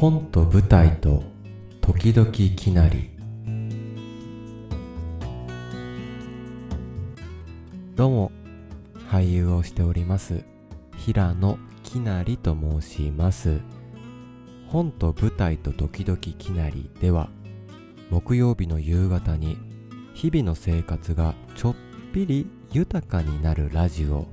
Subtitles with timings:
[0.00, 1.24] 本と舞台と
[1.80, 3.10] 時々きなり。
[7.96, 8.32] どうも
[9.10, 10.44] 俳優をしております
[10.96, 13.58] 平野きなりと申します。
[14.68, 17.28] 本と舞台と時々きなりでは
[18.08, 19.58] 木曜日の夕方に
[20.14, 21.74] 日々の生活がちょっ
[22.14, 24.28] ぴり豊かになるラジオ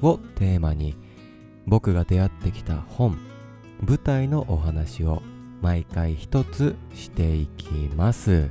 [0.00, 0.94] をテーマに
[1.66, 3.18] 僕が出会ってきた本
[3.80, 5.22] 舞台のお話を
[5.62, 8.50] 毎回一つしていきます。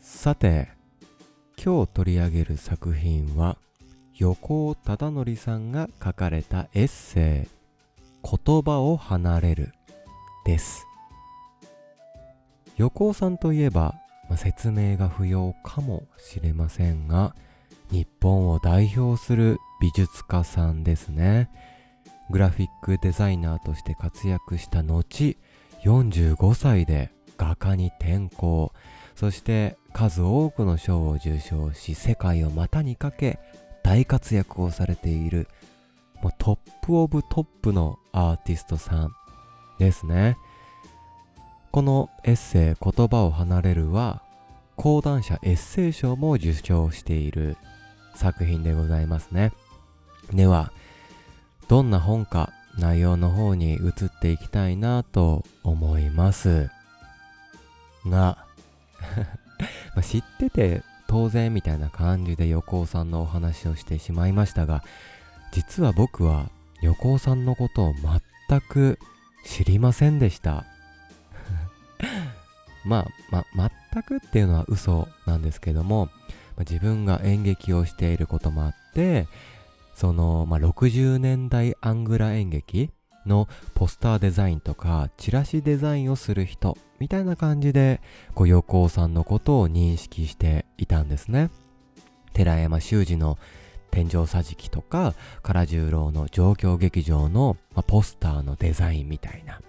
[0.00, 0.68] さて
[1.56, 3.56] 今日取り上げる作品は
[4.16, 7.48] 横尾忠則さんが書かれたエッセイ
[8.22, 9.72] 「言葉を離れる」
[10.44, 10.86] です。
[12.76, 13.94] 横尾さんといえば、
[14.28, 17.34] まあ、説明が不要かもしれませんが
[17.90, 21.50] 日本を代表する美術家さんですね。
[22.30, 25.36] グラフィックデザイナーとして活躍した後
[25.82, 28.72] 45歳で画家に転向。
[29.16, 33.38] そして数多くの賞を受賞し世界を股にかけ
[33.82, 35.48] 大活躍をされている
[36.22, 39.12] もうトップオブトップのアーティストさん
[39.78, 40.36] ですね。
[41.72, 44.22] このエッセイ「言葉を離れる」は
[44.76, 47.56] 講談社エッセイ賞も受賞している。
[48.14, 49.52] 作品でございますね。
[50.32, 50.72] では
[51.68, 56.70] どんな本か内容の方に移っていきたいなと思います。
[58.06, 58.38] が
[59.94, 64.82] ま知ってて当然みたいな感じで横尾さんのお話をしてしまいましたが
[65.52, 66.48] 実は僕は
[66.82, 67.94] 横尾さんのことを
[68.48, 68.98] 全く
[69.44, 70.64] 知りませんでした。
[72.84, 76.08] まあ、ま、全くっていうのは嘘なんですけども、
[76.60, 79.26] 自分が演劇をしていることもあって
[79.94, 82.90] その、まあ、60年代アングラ演劇
[83.26, 88.00] のポスターデザインとかチラシデザインをする人みたいな感じで
[88.34, 91.50] こう横尾さんのことを認識していたんですね。
[92.32, 93.38] 寺山修司の
[93.90, 99.60] 天井桟敷とか唐十郎の状況劇場の、まあ、ポスターのデザインみたいな。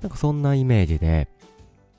[0.00, 1.28] なんかそんなイメージで、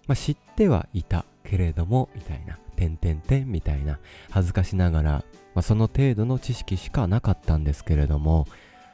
[0.07, 2.57] まあ、知ってはいたけれどもみたいな。
[2.81, 3.99] 点々点みたいな
[4.31, 5.11] 恥ずかしながら、
[5.53, 8.47] まあ、その程度の知識しかなかったんですけれども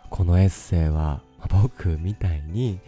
[0.10, 2.80] このエッセイは僕みたいに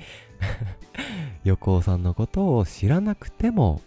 [1.46, 3.82] 横尾さんのことを知らなくても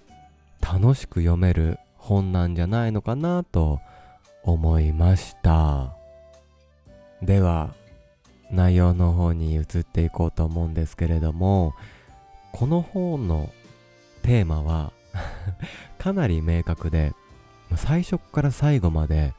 [0.63, 3.81] 楽しく読める本なんじゃないのかなと
[4.43, 5.95] 思いました。
[7.21, 7.75] では
[8.51, 11.75] 内容の方に移っていこうと思うんですけれども
[12.53, 13.51] この本の
[14.23, 14.93] テーマは
[15.99, 17.13] かなり明確で
[17.77, 19.35] 最初から最後まで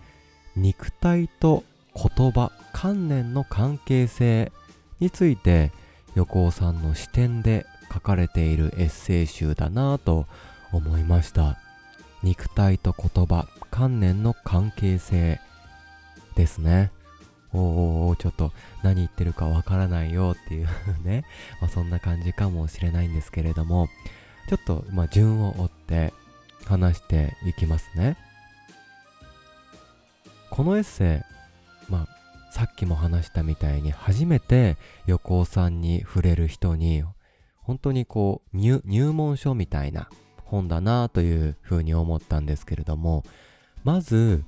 [0.56, 1.64] 肉体と
[1.96, 4.52] 言葉観念の関係性
[5.00, 5.72] について
[6.16, 10.26] 横尾さんの視点で書かれているエッセイ集だなぁと
[10.72, 11.58] 思いました。
[12.24, 15.40] 肉体と言葉観念の関係性
[16.36, 16.92] ですね。
[17.52, 18.52] おおおちょっと
[18.82, 20.68] 何言ってるかわからないよっていう
[21.04, 21.24] ね、
[21.62, 23.90] まあ、そんな感じかもしれないんですけれども。
[24.50, 26.14] ちょっと、まあ、順を追って
[26.66, 28.18] 話していきますね。
[30.50, 31.24] このエッセ
[31.88, 34.78] イ、まあ、さっきも話したみたいに初めて
[35.08, 37.04] 横尾さんに触れる人に
[37.56, 40.10] 本当にこう入門書みたいな
[40.44, 43.24] 本だなというふうに思ったんですけれども
[43.84, 44.44] まず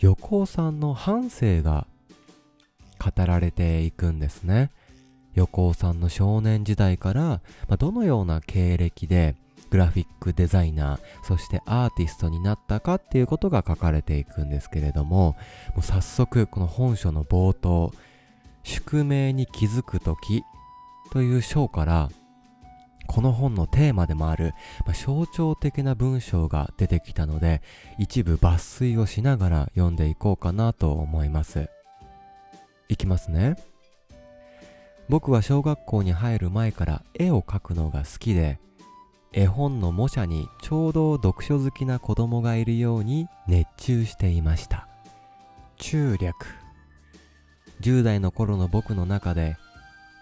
[0.00, 1.86] 横尾さんの半生が
[2.98, 4.72] 語られていくんですね。
[5.34, 7.40] 横尾さんの少年時代から、ま
[7.70, 9.36] あ、どのような経歴で
[9.70, 15.36] グラフィックデザイナーそしてアーティストになったかっていうことが書かれていくんですけれども
[15.74, 17.92] もう早速この本書の冒頭
[18.64, 20.42] 「宿命に気づく時」
[21.12, 22.10] という章から
[23.06, 24.52] この本のテーマでもある、
[24.86, 27.62] まあ、象徴的な文章が出てきたので
[27.98, 31.70] 一部抜粋をしながら読んでいこうかなと思います。
[32.90, 33.56] いきますね。
[35.08, 38.60] 僕は小学校に入る前から絵を描くのが好きで
[39.32, 44.88] 絵本の模写にちょうど読書好きな子供がいるように熱中していました。
[45.76, 46.34] 中略。
[47.80, 49.56] 10代の頃の僕の中で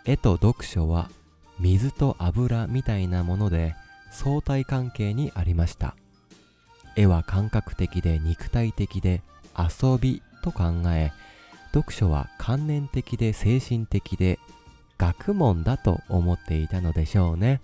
[0.05, 1.09] 絵と読書は
[1.59, 3.75] 水と油みたいなもので
[4.11, 5.97] 相対関係にありました。
[6.97, 9.23] 絵は感覚的で肉体的で
[9.57, 11.13] 遊びと考え
[11.73, 14.39] 読書は観念的で精神的で
[14.99, 17.61] 学問だと思っていたのでしょうね。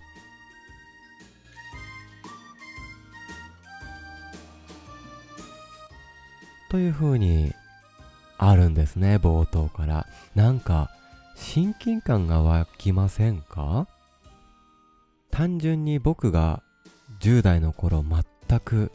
[6.69, 7.53] というふうに
[8.39, 10.89] あるんですね冒頭からなんか
[11.35, 13.87] 親近感が湧きませんか？
[15.29, 16.63] 単純に僕が
[17.19, 18.91] 10代の頃全く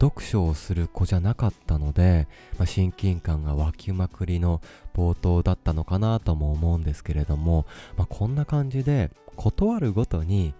[0.00, 2.26] 読書をする子じゃなかったので、
[2.58, 4.62] まあ、親近感が湧きまくりの
[4.94, 7.66] 冒頭だったのかなとも思うんですけれども、
[7.96, 10.54] まあ、こんな感じで断るごとに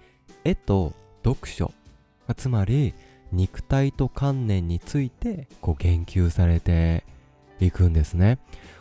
[0.45, 0.93] 絵と
[1.25, 1.73] 読書
[2.37, 2.95] つまり
[3.33, 7.05] 肉体と観念についてこう言及されて
[7.61, 8.39] いくんですね。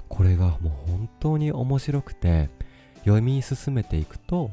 [0.08, 2.50] これがもう本当に面白くて
[3.00, 4.50] 読み進めていくと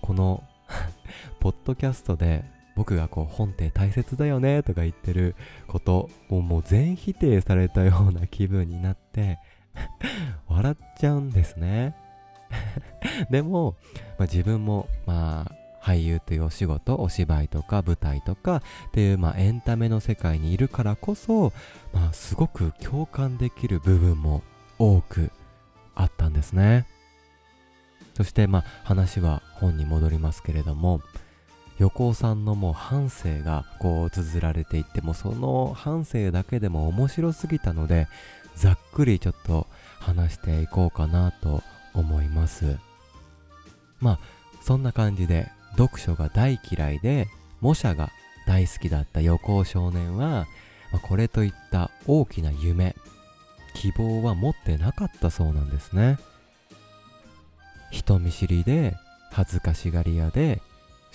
[0.00, 0.42] この
[1.40, 2.44] ポッドキャストで
[2.78, 5.34] 僕がこう本って大切だよねとか言ってる
[5.66, 9.40] ことをもう全否定されたような気分になって
[10.46, 11.96] 笑っちゃうんですね。
[13.30, 13.74] でも、
[14.16, 21.52] まあ、自分もまあ俳優というお仕事お芝居とか舞台とかっていう、まあ、エンタメの世界にいるからこそ、
[21.92, 24.42] まあ、すごく共感できる部分も
[24.78, 25.32] 多く
[25.96, 26.86] あったんですね。
[28.14, 31.00] そしてまあ話は本に戻りますけれども
[31.78, 38.08] 横尾さんのもう半生がこう綴られていってもその半生だけでも面白すぎたので
[38.56, 39.66] ざっくりちょっと
[40.00, 41.62] 話していこうかなと
[41.94, 42.78] 思います。
[44.00, 44.18] まあ
[44.60, 47.28] そんな感じで読書が大嫌いで
[47.60, 48.10] 模写が
[48.46, 50.46] 大好きだった横尾少年は、
[50.92, 52.96] まあ、これといった大きな夢
[53.74, 56.18] 希望は持ってなかったそうなんですね。
[57.92, 58.96] 人見知りで
[59.30, 60.60] 恥ずかしがり屋で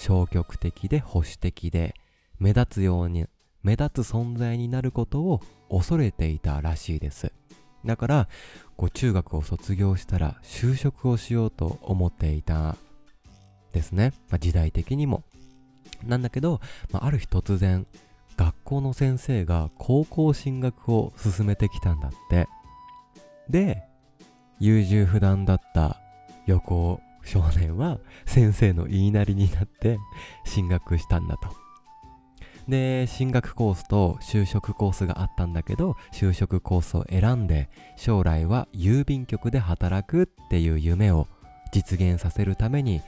[0.04, 1.96] 消極的で保守的で
[2.38, 3.26] 目立つように
[3.64, 5.40] 目立つ存在になることを
[5.70, 7.32] 恐れていたらしいです。
[7.86, 8.28] だから
[8.76, 12.76] こう中学を卒業したら就職をしようと思っていた
[13.72, 15.24] ですね、まあ、時代的にも。
[16.06, 16.60] なんだけど、
[16.92, 17.88] まあ、ある日突然
[18.36, 22.50] 学校の先生が高校進学を進めてきたんだって。
[23.50, 23.84] で
[24.60, 25.98] 優柔不断だった
[26.46, 29.98] 横尾少年は先生の言いなりになって
[30.46, 31.64] 進学したんだと。
[32.68, 41.28] で、進学コースと就職コースがあったんだけど、就職コースを選んで、将来は郵便局で働くっていう夢を
[41.74, 43.02] 実現させるために、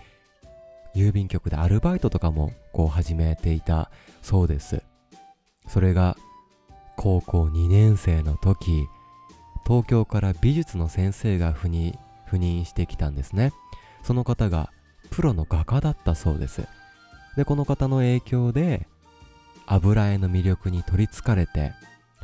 [0.94, 3.92] 郵便局でアルバイトとかもこう始めていた
[4.22, 4.82] そうです。
[5.68, 6.18] それが
[6.98, 8.88] 高校2年生の時、
[9.66, 11.98] 東京から美術の先生が赴任
[12.30, 13.52] 赴任してきたんですね。
[14.06, 14.72] その方が
[15.10, 16.68] プロの画家だったそうです。
[17.36, 18.88] で、この方の影響で
[19.66, 21.74] 油絵の魅力に取りつかれて、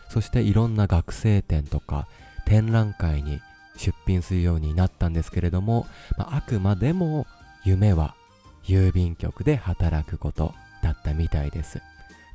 [0.10, 2.08] そしていろんな学生展とか
[2.46, 3.42] 展覧会に
[3.78, 5.88] 出品するようになったんですけれども、
[6.18, 7.26] まあ、あくまでも
[7.64, 8.16] 夢は
[8.64, 10.54] 郵便局で働くこと
[10.84, 11.82] だったみたいです。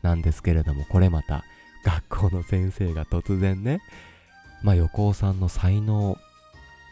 [0.03, 1.45] なんですけれども、これまた
[1.85, 3.81] 学校の先生が突然ね、
[4.63, 6.17] まあ横尾さんの才能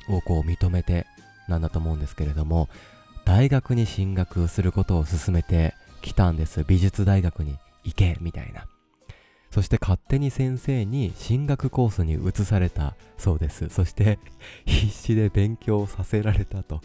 [0.09, 1.07] をこう認めて
[1.49, 2.69] なんだと思うんですけれども
[3.25, 6.65] 大学に進学することを勧めてきたんです。
[6.67, 8.67] 美術大学に行けみたいな。
[9.51, 13.69] そして勝手に先生に進学コースに移されたそうです。
[13.69, 14.19] そして
[14.67, 16.81] 必死で勉強させられたと。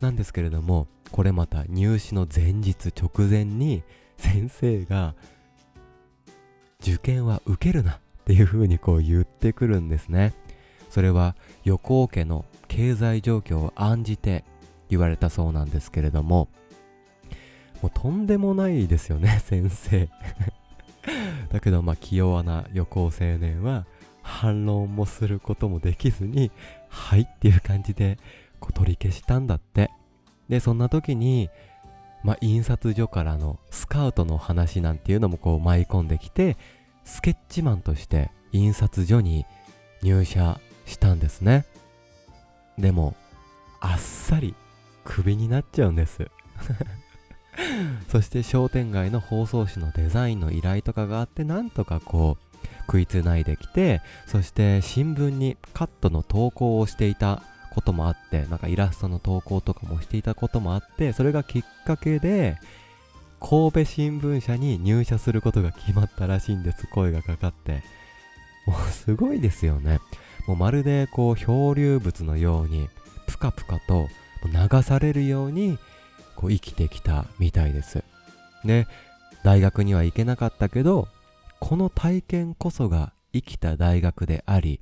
[0.00, 3.82] なんですけれどもこれまた入試の前日直前に
[4.16, 5.14] 先生が
[6.80, 10.34] 受験は受けるなっていう風にこう言ってくるんですね。
[10.90, 14.44] それは横尾家の経済状況を案じて
[14.88, 16.48] 言われたそうなんですけれども
[17.82, 20.08] もうとんでもないですよね 先生。
[21.50, 23.86] だけどまあ器用な横尾青年は
[24.22, 26.50] 反論もすることもできずに
[26.88, 28.18] はいっていう感じで
[28.60, 29.90] こう取り消したんだって。
[30.48, 31.50] でそんな時に
[32.24, 36.56] まあ印刷所からのスカウトの話なんていうのもこう舞い込んできて
[37.04, 39.44] スケッチマンとして印刷所に
[40.02, 41.64] 入社したんですね。
[42.78, 43.14] でも
[43.80, 44.54] あっさり
[45.04, 46.30] クビになっちゃうんです。
[48.08, 57.42] そして商店街の包装紙のデザインの依頼とかがあってなんとかこう食いつないできてそして新聞にカットの投稿をしていた
[57.74, 62.56] こともあってなんかイラストの投稿とかもしていたこともあってそれがきっかけで
[63.40, 66.86] 神戸新聞社に入社することが決まったらしいんです。
[66.88, 67.82] 声がかかって。
[68.66, 70.00] もうすごいですよね。
[70.48, 72.88] もうまるでこう漂流物のように
[73.26, 74.08] プカプカと
[74.46, 75.78] 流されるように
[76.34, 78.02] こう生きてきたみたいです。
[78.64, 78.86] で、
[79.44, 81.06] 大学には行けなかったけど、
[81.60, 84.80] この体験こそが生きた大学であり、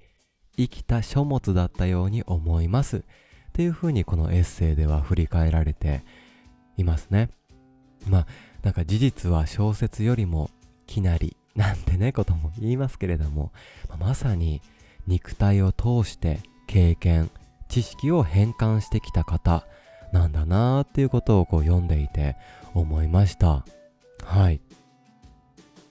[0.57, 2.99] 生きた書物だったように思います。
[2.99, 3.03] っ
[3.53, 6.05] ていうふうにこのエッセイでは振り返られて
[6.77, 7.31] いますね。
[8.07, 8.27] まあ、
[8.63, 10.51] なんか事実は小説よりも
[10.87, 13.51] きなりなんてね、ことも言いますけれども、
[13.89, 14.61] まあ、まさに
[15.07, 17.31] 肉体を通して経験
[17.69, 19.67] 知識を変換してきた方
[20.13, 22.37] なんだなーっていうことをこう読んでいて
[22.75, 23.65] 思いました
[24.25, 24.61] はい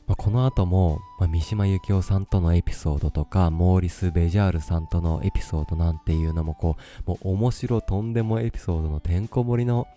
[0.08, 9.88] まあ、この後も、まあ、三島由紀夫さんとのエピソードとか、モーリス・ベジャールさんとのエピソードなんていうのもこう、もう面白とんでもエピソードのてんこ盛りの、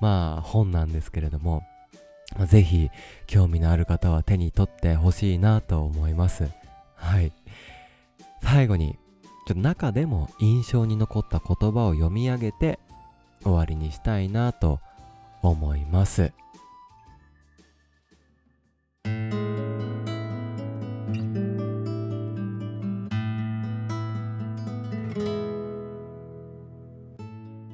[0.00, 1.62] まあ本なんですけれども、
[2.36, 2.90] まあ、ぜひ
[3.26, 6.48] 興味のある方は手に取ってほしいなと思います。
[6.96, 7.32] はい。
[8.42, 8.98] 最後に、
[9.46, 12.78] ちょっと中でも印象に残った言葉を読み上げて
[13.42, 14.78] 終わりにしたいなと
[15.42, 16.32] 思います。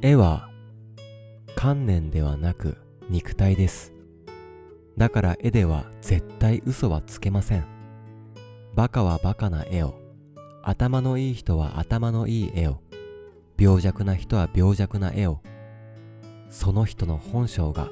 [0.00, 0.48] 絵は
[1.56, 2.78] 観念ではなく
[3.10, 3.92] 肉体です。
[4.96, 7.66] だから絵では絶対嘘はつけません。
[8.74, 9.94] バカはバカな絵を、
[10.62, 12.80] 頭のいい人は頭のいい絵を、
[13.58, 15.40] 病弱な人は病弱な絵を、
[16.50, 17.88] その人の本性が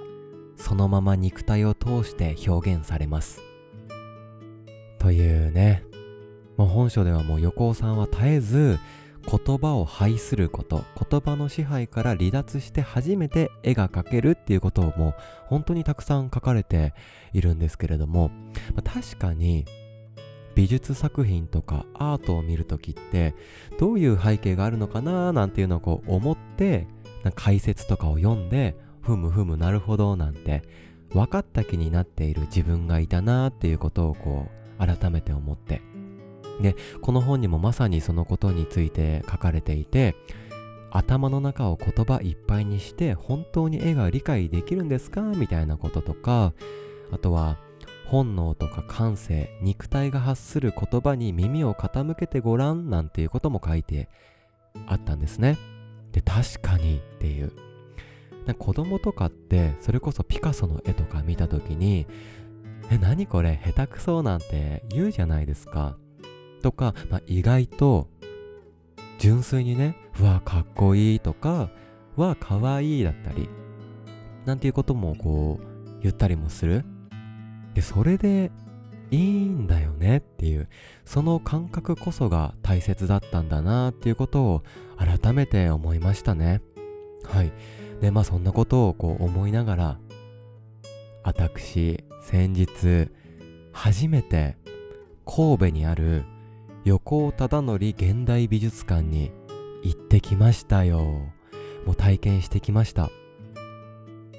[0.57, 3.41] そのまま肉体を通して表現されます。
[4.99, 5.85] というね、
[6.57, 8.79] もう本書ではもう横尾さんは絶えず
[9.27, 10.85] 言葉を排すること。
[11.11, 15.15] 言葉の支配から離脱して初めて絵が描けるっていうことをもう
[15.47, 16.95] 本当にたくさん書かれて
[17.33, 18.31] いるんですけれども、
[18.75, 19.67] まあ、確かに
[20.57, 23.35] 美術作品とかアートを見るときって
[23.79, 26.89] どういう背景があるのかななんていうのをこう思って
[27.37, 30.63] 解説とかを読んでふむふむなるほどなんて
[31.11, 34.49] 分かった気になっている自分がいたなっていうことをこ
[34.81, 35.83] う改めて思って。
[36.61, 40.17] で、この本にもまさにそのことについて書かれていて、
[40.91, 45.21] 頭の中を言葉いっぱいにして本当に絵が理解できるんですか？
[45.21, 46.55] みたいなこととか、
[47.13, 47.59] あとは
[48.09, 54.09] 本能とか感性、肉体が発する言葉に耳を傾けてごらんなんていうことも書いて
[54.87, 55.59] あったんですね。
[56.13, 57.53] で、確かにっていう。
[58.59, 62.07] 子供とかってそれこそピカソの絵とか見た時に
[62.91, 65.97] え何これ下手くそなんて言うじゃないですか
[66.63, 68.09] とか、まあ、意外と
[69.19, 71.71] 純粋にね、うわ、かっこいいとか、
[72.17, 73.49] わ、かわいいだったり、
[74.45, 76.85] なんていうこともこう言ったりもする。
[77.77, 78.51] で、それで
[79.11, 80.67] いいんだよねっていう、
[81.05, 84.63] その感覚こそが大切だったんだなっていうことを
[84.97, 86.63] 改めて思いましたね。
[87.25, 87.53] はい。
[88.01, 89.99] で、まあそんなことをこう思いながら、
[91.23, 93.11] 私、先日、
[93.73, 94.57] 初めて
[95.27, 96.25] 神戸にある
[96.87, 99.33] 横尾忠則現代美術館に
[99.83, 101.03] 行ってきましたよ。
[101.85, 103.03] もう体験してきました。
[103.03, 103.11] も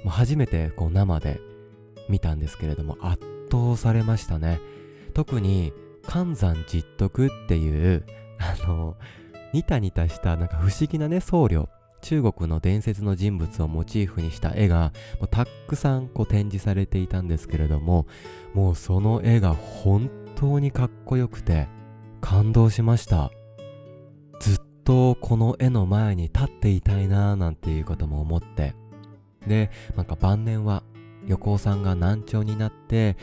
[0.06, 1.40] う初めてこう生で
[2.08, 4.60] 見たんですけれども圧倒されましたね。
[5.14, 5.72] 特に
[6.04, 8.04] 寒山実徳っていう
[8.38, 8.96] あの
[9.52, 11.68] ニタニタしたなんか不思議なね僧侶。
[12.00, 18.06] 中国の伝説の人物をモチーフにした絵がもうたくさんこう展示されていたんですけれども
[18.54, 21.66] もうその絵が本当にかっこよくて
[22.20, 23.32] 感動しました。
[24.40, 28.74] ずっとこの絵の前に立っていたいなーなんていうことも思って。
[29.46, 30.82] でなんか晩年は
[31.28, 33.16] 横尾さんが難聴になって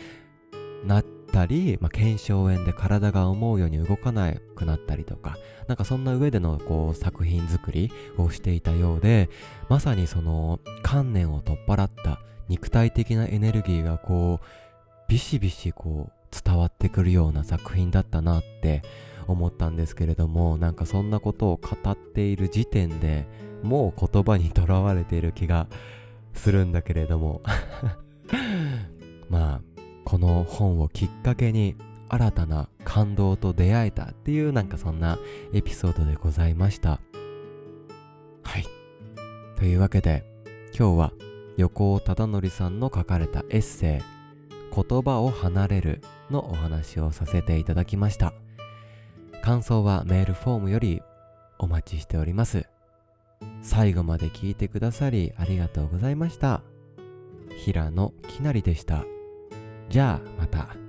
[0.85, 9.29] なったり、まあ、腱鞘炎で体が思うように動かなくなったりとかなんかそんな上でのこう作品作りをしていたようで
[9.67, 14.45] まさにその観念を取っ払った肉体的なエネルギーがこう
[15.07, 18.83] ビシビシこう伝わってくるような作品だったなって
[19.27, 23.27] 思ったんですけれどもなんかそんなことを語っている時点で
[23.63, 25.67] もう言葉にとらわれている気が
[26.35, 27.41] するんだけれども
[29.29, 29.61] まあ
[30.03, 31.75] この本をきっかけに
[32.09, 35.17] 新たな感動と出会えたっていうなんかそんな
[35.53, 36.99] エピソードでございました
[38.43, 38.65] はい
[39.57, 40.23] というわけで
[40.77, 41.13] 今日は
[41.57, 44.15] 横尾忠則さんの書かれたエッセイ
[44.75, 48.33] 言葉を離れるのお話をさせていただきました。
[49.45, 51.03] 感想はメールフォームより
[51.59, 52.74] お待ちしております。
[53.61, 56.61] 最後まで聞いてくださりありがとうございました。
[57.57, 59.05] 平野きなりでした。
[59.89, 60.84] じゃあまた。